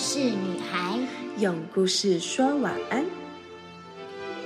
[0.00, 0.98] 事女孩，
[1.36, 3.04] 用故事说晚安。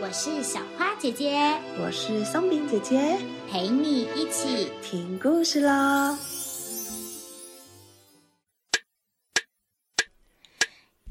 [0.03, 1.39] 我是小花姐姐，
[1.79, 3.17] 我是松饼姐姐，
[3.49, 6.19] 陪你一起听故事喽。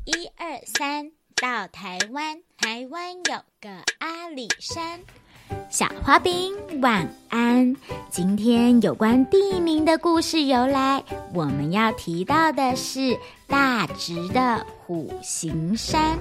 [0.04, 5.00] 一二三，到台湾，台湾有个阿里山。
[5.70, 7.76] 小花饼，晚安。
[8.10, 11.04] 今天有关地名的故事由来，
[11.34, 13.18] 我们要提到的是
[13.48, 16.18] 大直的虎形山。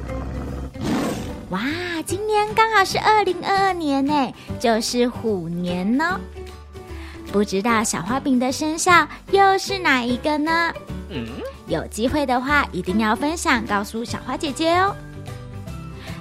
[1.51, 1.61] 哇，
[2.07, 6.19] 今年刚好是二零二二年呢，就是虎年呢。
[7.31, 10.73] 不知道小花饼的生肖又是哪一个呢？
[11.11, 11.27] 嗯，
[11.67, 14.95] 有机会的话一定要分享告诉小花姐姐哦。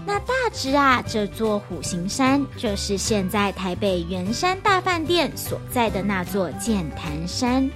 [0.06, 7.70] 那大直啊，这座虎形山就是现在台北圆山大饭店所在的那座剑潭山。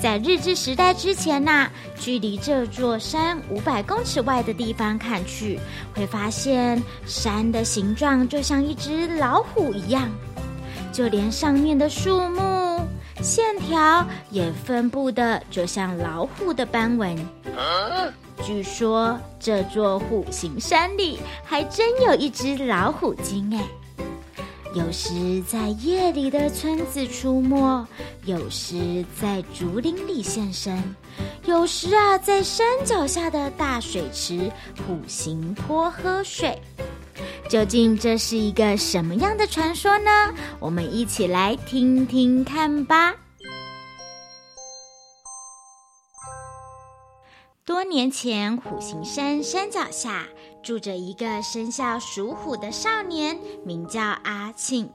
[0.00, 5.58] 在日治时代之前呐，距离这座山五百公尺外的地方看去，
[5.94, 10.10] 会发现山的形状就像一只老虎一样，
[10.92, 12.80] 就连上面的树木
[13.20, 17.16] 线条也分布的就像老虎的斑纹。
[18.44, 23.64] 据说这座虎形山里还真有一只老虎精哎，
[24.74, 27.86] 有时在夜里的村子出没，
[28.24, 30.82] 有时在竹林里现身，
[31.44, 34.50] 有时啊在山脚下的大水池
[34.86, 36.60] 虎形坡喝水。
[37.48, 40.10] 究竟这是一个什么样的传说呢？
[40.58, 43.14] 我们一起来听听看吧。
[47.64, 50.26] 多年前，虎形山山脚下
[50.64, 54.90] 住着一个生肖属虎的少年，名叫阿庆。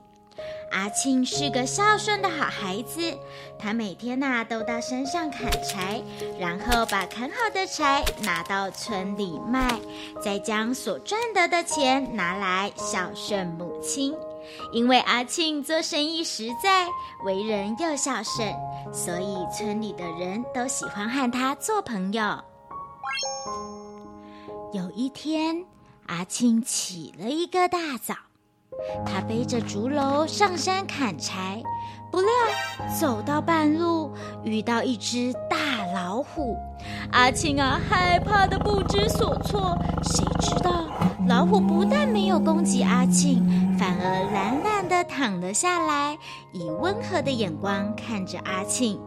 [0.73, 3.17] 阿庆是个孝顺的好孩子，
[3.57, 6.03] 他每天呐都到山上砍柴，
[6.37, 9.79] 然后把砍好的柴拿到村里卖，
[10.21, 14.13] 再将所赚得的钱拿来孝顺母亲。
[14.73, 16.86] 因为阿庆做生意实在，
[17.25, 18.53] 为人又孝顺，
[18.92, 22.37] 所以村里的人都喜欢和他做朋友。
[24.73, 25.65] 有一天，
[26.08, 28.13] 阿庆起了一个大早，
[29.05, 31.63] 他背着竹篓上山砍柴，
[32.11, 32.30] 不料
[32.99, 34.11] 走到半路
[34.43, 36.55] 遇到一只大老虎，
[37.11, 39.77] 阿庆啊害怕的不知所措。
[40.03, 40.86] 谁知道
[41.27, 43.45] 老虎不但没有攻击阿庆，
[43.77, 46.17] 反而懒懒的躺了下来，
[46.52, 48.99] 以温和的眼光看着阿庆。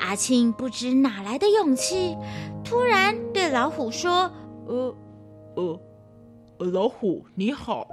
[0.00, 2.16] 阿庆不知哪来的勇气，
[2.64, 4.30] 突然对老虎说
[4.66, 4.94] ：“呃，
[5.56, 5.80] 呃，
[6.58, 7.86] 老虎你好，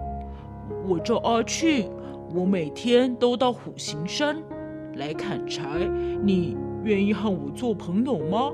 [0.87, 1.91] 我叫阿庆，
[2.33, 4.41] 我每天都到虎形山
[4.95, 5.63] 来砍柴，
[6.21, 8.51] 你愿意和我做朋友吗？”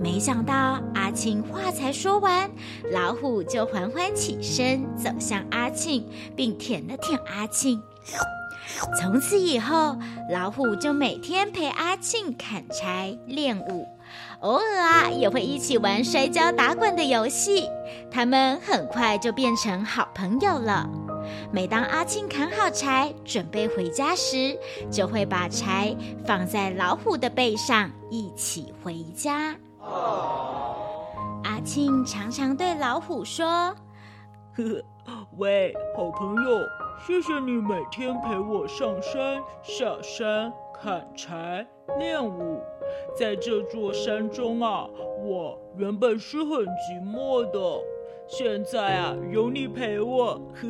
[0.00, 2.48] 没想到阿庆话才说完，
[2.92, 6.06] 老虎就缓缓起身走向阿庆，
[6.36, 7.82] 并舔了舔阿庆。
[9.00, 9.96] 从此以后，
[10.30, 13.86] 老虎就每天陪阿庆砍柴练武，
[14.40, 17.68] 偶尔啊也会一起玩摔跤打滚的游戏。
[18.10, 20.88] 他们很快就变成好朋友了。
[21.50, 24.56] 每当阿庆砍好柴准备回家时，
[24.90, 25.94] 就会把柴
[26.24, 29.54] 放在老虎的背上一起回家。
[31.44, 33.46] 阿庆常常对老虎说
[34.54, 34.64] ：“呵
[35.04, 36.58] 呵，喂，好朋友。”
[37.06, 41.66] 谢谢你每天陪我上山下山砍柴
[41.98, 42.60] 练武，
[43.16, 44.86] 在这座山中啊，
[45.24, 47.80] 我原本是很寂寞的，
[48.26, 50.68] 现在啊有你陪我，呵，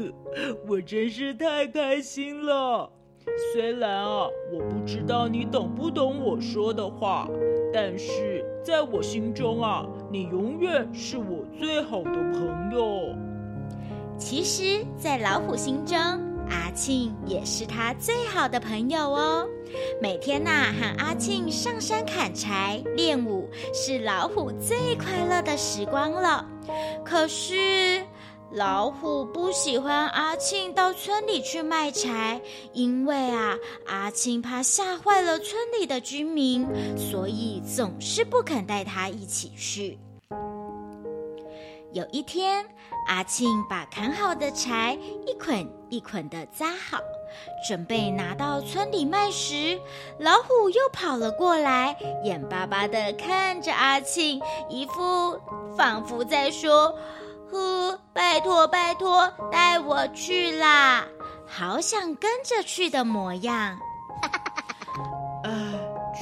[0.69, 2.91] 我真是太开心了。
[3.53, 7.29] 虽然啊我不知道你懂不懂我说的话，
[7.73, 13.15] 但是在我心中啊，你永远是我最好的朋友。
[14.19, 15.97] 其实，在老虎心中，
[16.51, 19.49] 阿庆也是他最好的朋友哦。
[20.03, 26.45] 每天呐，和阿庆上山砍柴练武，是老虎最快乐的时光了。
[27.05, 28.05] 可是，
[28.51, 32.41] 老虎不喜欢阿庆到村里去卖柴，
[32.73, 33.57] 因为啊，
[33.87, 36.67] 阿庆怕吓坏了村里的居民，
[36.97, 39.97] 所以总是不肯带他一起去。
[41.93, 42.67] 有一天，
[43.07, 46.99] 阿庆把砍好的柴一捆一捆的扎好，
[47.67, 49.81] 准备拿到村里卖时，
[50.19, 55.41] 老虎又跑了过来，眼巴巴的看着阿庆，一副
[55.77, 56.95] 仿佛在说
[57.51, 61.07] ：“呵，拜托拜托，带我去啦！”
[61.51, 63.79] 好想跟着去的模样。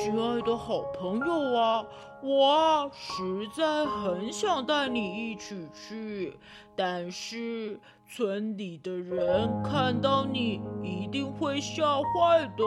[0.07, 1.85] 亲爱的好朋友啊，
[2.23, 6.39] 我实在很想带你一起去，
[6.77, 12.63] 但是村里的人看到你一定会吓坏的。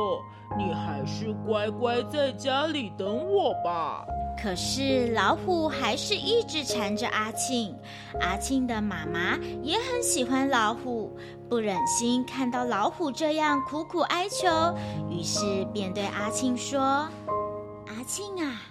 [0.58, 4.06] 你还是乖乖在家里等我吧。
[4.42, 7.76] 可是老虎还是一直缠着阿庆，
[8.22, 11.14] 阿庆的妈妈也很喜欢老虎，
[11.50, 14.48] 不忍心看到老虎这样苦苦哀求，
[15.10, 16.80] 于是便对阿庆说
[17.88, 18.62] ：“阿庆啊，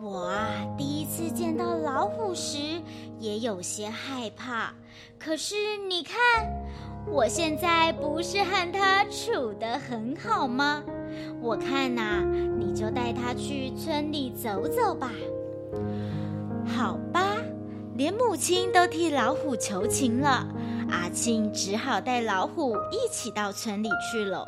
[0.00, 0.46] 我啊
[0.78, 2.80] 第一次见到老虎时
[3.18, 4.72] 也有些害怕，
[5.18, 6.16] 可是你看，
[7.08, 10.84] 我现在不是和它处得很好吗？”
[11.40, 12.24] 我看呐，
[12.58, 15.10] 你就带他去村里走走吧。
[16.66, 17.36] 好吧，
[17.96, 20.46] 连母亲都替老虎求情了，
[20.90, 24.46] 阿庆只好带老虎一起到村里去了。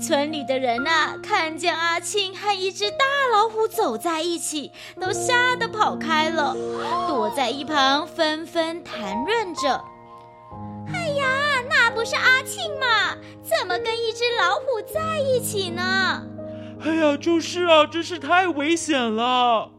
[0.00, 2.96] 村里的人呐，看见阿庆和一只大
[3.32, 4.70] 老虎走在一起，
[5.00, 6.54] 都吓得跑开了，
[7.08, 9.82] 躲在一旁纷纷谈论着。
[11.94, 13.16] 不是阿庆吗？
[13.42, 16.26] 怎么跟一只老虎在一起呢？
[16.84, 19.70] 哎呀，就是啊，真是太危险了！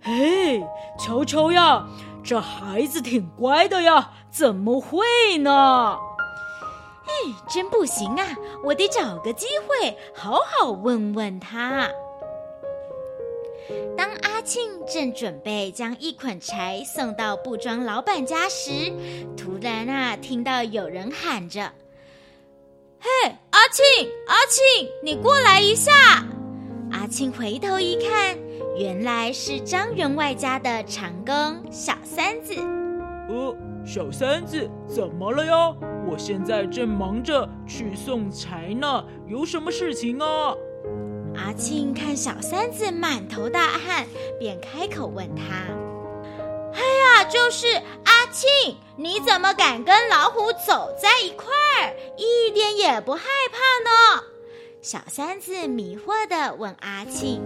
[0.00, 0.60] 嘿，
[0.98, 1.86] 瞧瞧呀，
[2.24, 5.98] 这孩子挺乖的呀，怎么会呢？
[7.06, 7.12] 哎，
[7.48, 8.26] 真不行啊，
[8.64, 11.88] 我得找个机会好好问问他。
[13.96, 18.70] 当阿庆正准备将一捆柴送到布庄老板家时，
[19.36, 21.72] 突然啊，听到有人喊着
[22.98, 23.08] ：“嘿，
[23.50, 25.92] 阿庆，阿庆，你过来一下！”
[26.92, 28.36] 阿庆回头一看，
[28.76, 32.54] 原来是张员外家的长工小三子。
[33.28, 33.56] 呃，
[33.86, 35.72] 小三子，怎么了呀？
[36.08, 40.54] 我现在正忙着去送柴呢，有什么事情啊？
[41.40, 44.06] 阿庆看小三子满头大汗，
[44.38, 45.42] 便开口问他
[46.74, 47.66] ：“哎呀，就是
[48.04, 51.46] 阿庆，你怎么敢跟老虎走在一块
[51.80, 53.58] 儿，一点也不害怕
[54.18, 54.22] 呢？”
[54.82, 57.40] 小三子迷惑的问阿庆：“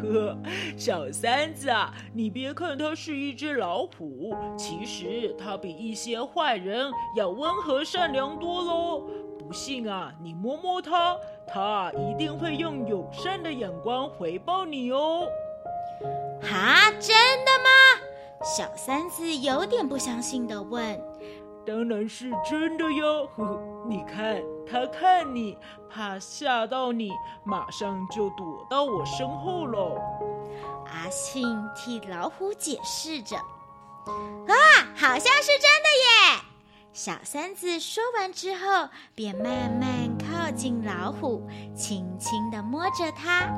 [0.00, 0.38] 呵，
[0.78, 9.02] 小三子啊，你别看它是一只老虎，其实它比一些坏人要温和善良多喽。”
[9.52, 11.14] 不信啊，你摸摸它，
[11.46, 15.28] 它一定会用友善的眼光回报你哦。
[16.40, 17.14] 哈，真
[17.44, 18.00] 的吗？
[18.42, 20.98] 小三子有点不相信的问。
[21.66, 23.28] 当然是真的哟。
[23.36, 25.58] 呵 呵你看，它看你，
[25.90, 27.10] 怕吓到你，
[27.44, 30.00] 马上就躲到我身后喽。
[30.86, 31.44] 阿信
[31.76, 33.36] 替老虎解释着。
[33.36, 34.56] 啊，
[34.96, 35.88] 好像是真的
[36.40, 36.51] 耶。
[36.94, 43.48] 小三子说完之后，便慢慢靠近老虎，轻轻地摸着它。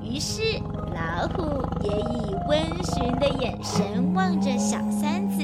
[0.00, 0.60] 于是，
[0.94, 5.42] 老虎也以温驯的眼神望着小三子。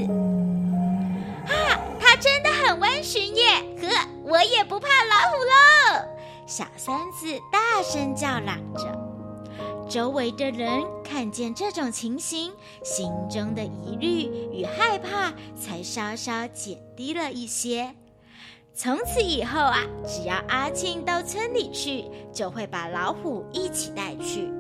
[1.53, 3.45] 啊，它真的很温驯耶！
[3.81, 3.89] 呵，
[4.23, 6.07] 我也不怕老虎喽！
[6.47, 9.12] 小三子大声叫嚷着。
[9.93, 12.51] 周围的人看见这种情形，
[12.83, 17.95] 心中的疑虑与害怕才稍稍减低了一些。
[18.73, 24.51] 从此以后啊，只要阿庆到村里去，就会把老虎一起带去。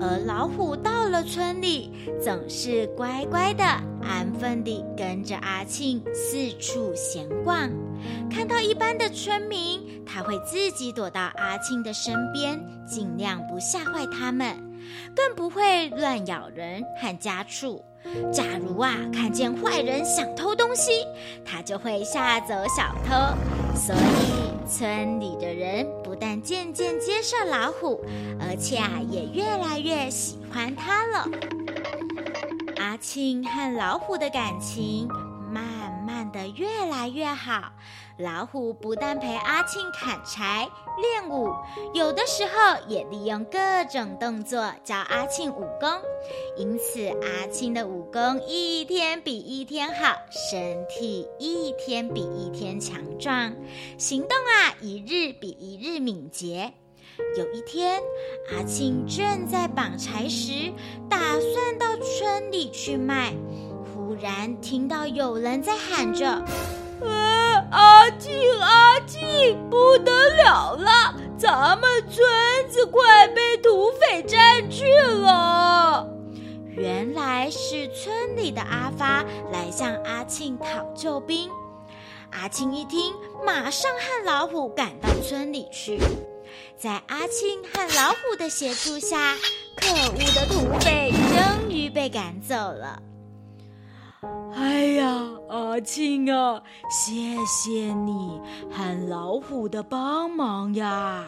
[0.00, 3.62] 而老虎到了村里，总是乖乖的、
[4.02, 7.70] 安分地跟着阿庆四处闲逛。
[8.28, 14.63] 看到一般的村民，他会自己躲到阿庆的身边，尽量不吓坏他们。
[15.14, 17.84] 更不会乱咬人和家畜。
[18.30, 21.06] 假如啊看见坏人想偷东西，
[21.44, 23.14] 他就会吓走小偷。
[23.74, 28.04] 所以村里的人不但渐渐接受老虎，
[28.38, 31.26] 而且啊也越来越喜欢它了。
[32.76, 35.08] 阿庆和老虎的感情
[35.50, 35.64] 慢
[36.06, 37.72] 慢的越来越好。
[38.18, 40.68] 老虎不但陪阿庆砍柴
[41.02, 41.52] 练武，
[41.92, 42.52] 有的时候
[42.86, 43.58] 也利用各
[43.90, 45.90] 种动作教阿庆武功。
[46.56, 53.52] 因此，阿庆的武功一天比一天好，身体一天比一天强壮，
[53.98, 56.72] 行动啊一日比一日敏捷。
[57.36, 58.00] 有一天，
[58.52, 60.72] 阿庆正在绑柴时，
[61.10, 63.34] 打算到村里去卖，
[63.92, 66.44] 忽然听到有人在喊着。
[67.74, 71.12] 阿庆，阿庆，不得了了！
[71.36, 72.24] 咱们村
[72.70, 76.08] 子快被土匪占据了。
[76.70, 81.50] 原来是村里的阿发来向阿庆讨救兵。
[82.30, 83.12] 阿庆一听，
[83.44, 86.00] 马上和老虎赶到村里去。
[86.78, 89.34] 在阿庆和老虎的协助下，
[89.76, 93.02] 可恶的土匪终于被赶走了。
[94.54, 97.12] 哎呀，阿庆啊，谢
[97.46, 98.40] 谢你
[98.70, 101.24] 和老虎的帮忙呀！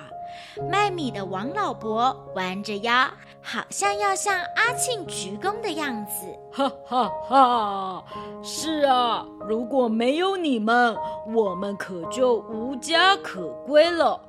[0.71, 3.09] 卖米的王老伯弯着腰，
[3.43, 6.27] 好像要向阿庆鞠躬的样子。
[6.53, 8.05] 哈哈哈！
[8.43, 10.97] 是啊，如果没有你们，
[11.35, 14.21] 我们可就无家可归了。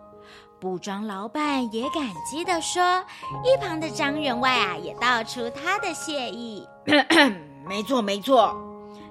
[0.60, 2.82] 布庄老板也感激地说，
[3.44, 6.68] 一旁的张员外啊，也道出他的谢意。
[7.68, 8.56] 没错，没错。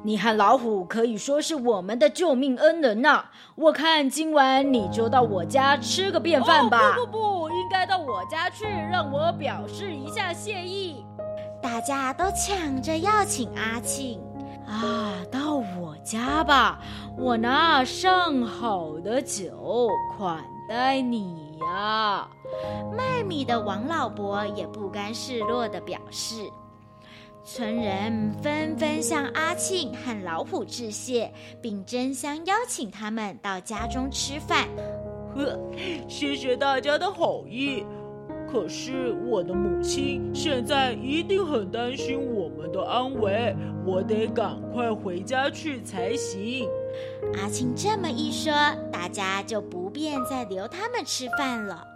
[0.02, 3.24] 你和老虎可以说是我们的救命恩人呐！
[3.56, 6.94] 我看今晚你就到我家吃个便饭吧。
[6.96, 11.04] 不不不，应该到我家去，让我表示一下谢意。
[11.60, 14.20] 大家都抢着要请阿庆
[14.68, 16.78] 啊，到我家吧，
[17.18, 22.28] 我拿上好的酒款待你呀。
[22.96, 26.48] 卖米的王老伯也不甘示弱的表示。
[27.48, 31.30] 村人纷纷向阿庆和老虎致谢，
[31.62, 34.66] 并争相邀请他们到家中吃饭。
[35.32, 35.56] 呵，
[36.08, 37.86] 谢谢大家的好意。
[38.50, 43.54] 可是我的母亲现在一定很担心我们的安危，
[43.86, 46.68] 我得赶快回家去才行。
[47.40, 48.52] 阿庆这么一说，
[48.90, 51.86] 大家就不便再留他们吃饭了。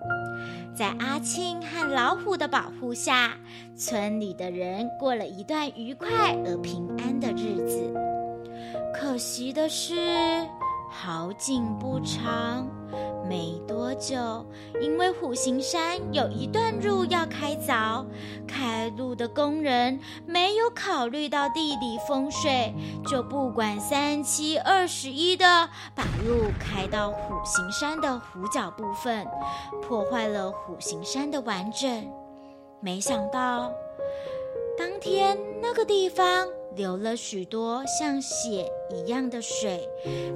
[0.81, 3.35] 在阿庆和老虎的保护下，
[3.77, 6.09] 村里的人过了一段愉快
[6.47, 7.93] 而平安的日子。
[8.95, 9.95] 可惜的是，
[10.91, 12.67] 好景不长。
[13.29, 14.45] 没多久，
[14.81, 18.05] 因为虎形山有一段路要开凿，
[18.47, 22.75] 开路的工人没有考虑到地理风水，
[23.07, 29.27] 就不管三七二十一的把路开到虎形山的虎角部分，
[29.83, 32.11] 破坏了虎形山的完整。
[32.81, 33.71] 没想到，
[34.77, 36.49] 当天那个地方。
[36.77, 39.89] 流了许多像血一样的水，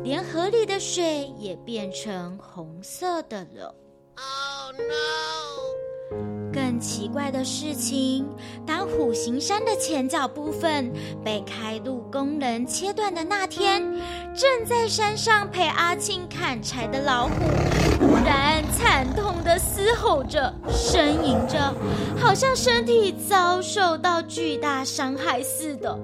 [0.03, 3.75] 连河里的水也变成红色的了。
[4.17, 6.53] Oh no！
[6.53, 8.27] 更奇怪的事情，
[8.65, 10.93] 当虎形山的前脚部分
[11.25, 13.83] 被开路工人切断的那天，
[14.37, 17.35] 正在山上陪阿庆砍柴的老虎，
[17.99, 21.75] 忽然惨痛的嘶吼着，呻吟着，
[22.21, 25.99] 好像身体遭受到巨大伤害似的。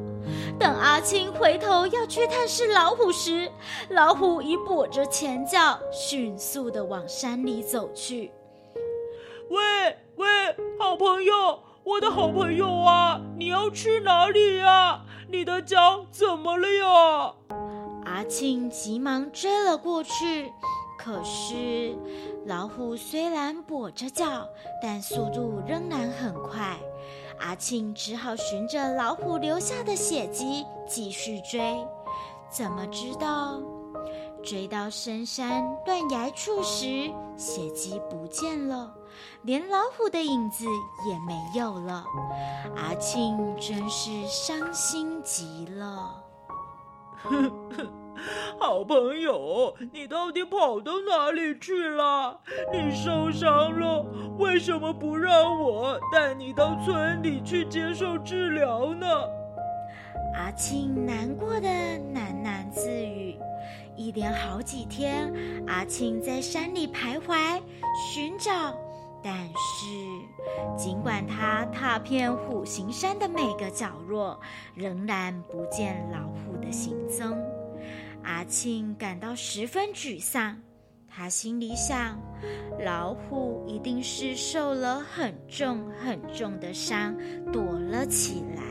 [0.61, 3.51] 等阿青回头要去探视老虎时，
[3.89, 8.31] 老虎已跛着前脚，迅速的往山里走去。
[9.49, 10.27] 喂喂，
[10.79, 15.01] 好朋友，我的好朋友啊，你要去哪里呀？
[15.29, 17.35] 你的脚怎么了呀？
[18.05, 20.53] 阿庆急忙追了过去，
[20.99, 21.97] 可是
[22.45, 24.47] 老虎虽然跛着脚，
[24.83, 26.79] 但速度仍然很快。
[27.41, 31.77] 阿庆只好循着老虎留下的血迹继续追，
[32.51, 33.61] 怎么知道
[34.43, 38.95] 追到深山断崖处时，血迹不见了，
[39.43, 40.65] 连老虎的影子
[41.09, 42.05] 也没有了。
[42.77, 46.23] 阿庆真是伤心极了。
[48.59, 52.41] 好朋友，你到底跑到哪里去了？
[52.73, 54.05] 你受伤了，
[54.39, 59.07] 为什么不让我带你到村里去接受治疗呢？
[60.35, 63.37] 阿庆难过的喃喃自语。
[63.97, 65.33] 一连好几天，
[65.67, 67.61] 阿庆在山里徘徊
[68.15, 68.51] 寻找，
[69.23, 74.41] 但是尽管他踏遍虎形山的每个角落，
[74.75, 77.37] 仍然不见老虎的行踪。
[78.23, 80.61] 阿庆感到十分沮丧，
[81.09, 82.19] 他心里想：
[82.85, 87.17] 老虎一定是受了很重很重的伤，
[87.53, 88.63] 躲了起来。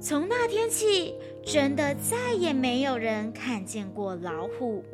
[0.00, 1.12] 从那天起，
[1.44, 4.84] 真的再也没有人看见过老虎，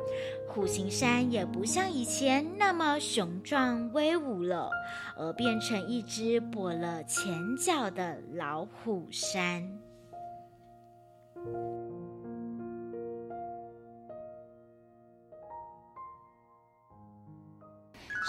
[0.47, 4.69] 虎形山也不像以前那么雄壮威武了，
[5.15, 9.79] 而变成一只跛了前脚的老虎山。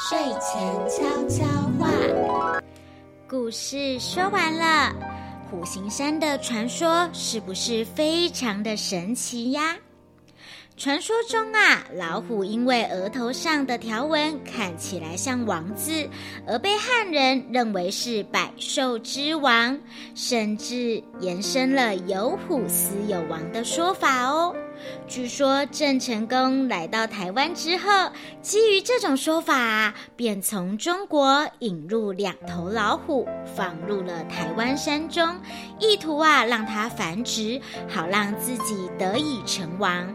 [0.08, 1.44] 睡前悄悄
[1.80, 2.62] 话，
[3.28, 4.94] 故事说完了。
[5.50, 9.76] 虎形山的传说是不是非常的神奇呀？
[10.76, 16.08] 传说中啊，老虎因为额头上的条纹看起来像王字，
[16.46, 19.76] 而被汉人认为是百兽之王，
[20.14, 24.54] 甚至延伸了有虎死有王的说法哦。
[25.07, 28.11] 据说郑成功来到台湾之后，
[28.43, 35.37] 基于这种说法，便从中国引入两头老虎，放入了台湾山中，
[35.78, 40.12] 意图啊让它繁殖，好让自己得以成王。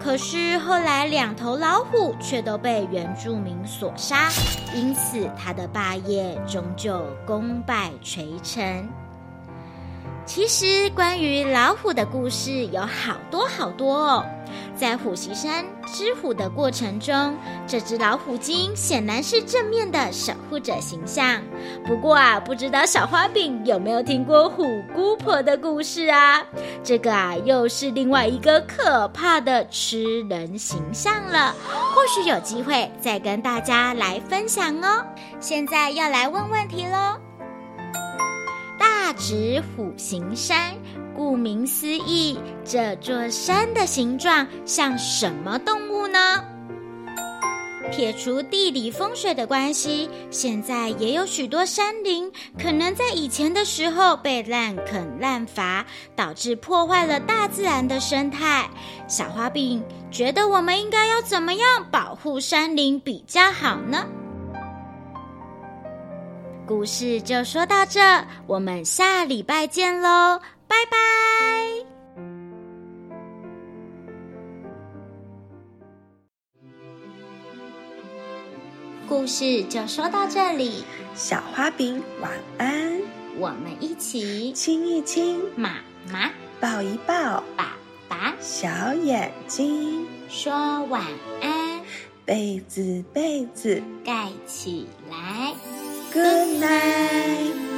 [0.00, 4.28] 可是后来两头老虎却都被原住民所杀，
[4.74, 9.01] 因此他的霸业终究功败垂成。
[10.24, 14.24] 其实，关于老虎的故事有好多好多哦。
[14.76, 17.36] 在虎溪山知虎的过程中，
[17.66, 21.42] 这只老虎精显然是正面的守护者形象。
[21.86, 24.64] 不过啊，不知道小花饼有没有听过虎
[24.94, 26.42] 姑婆的故事啊？
[26.82, 31.54] 这个啊，又是另外一个可怕的吃人形象了。
[31.94, 35.04] 或许有机会再跟大家来分享哦。
[35.40, 37.31] 现在要来问问题喽。
[39.04, 40.76] 大指虎形山，
[41.16, 46.18] 顾名思义，这座山的形状像什么动物呢？
[47.90, 58.70] 撇除地理风水的关系，现在也有许多山林可能在以前的时候被滥垦滥伐，导致破坏了大自然的生态。
[59.08, 59.82] 小花饼
[60.12, 64.06] 觉得我们应该要怎么样保护山林比较好呢？
[66.74, 68.00] 故事就说到这，
[68.46, 70.96] 我们下礼拜见喽，拜拜。
[79.06, 80.82] 故事就说到这里，
[81.14, 82.98] 小花饼晚安，
[83.36, 85.74] 我们一起亲一亲，妈
[86.10, 87.76] 妈抱一抱，爸
[88.08, 91.04] 爸小眼睛，说晚
[91.42, 91.82] 安，
[92.24, 95.52] 被子被子盖起来。
[96.12, 97.71] ，Good night。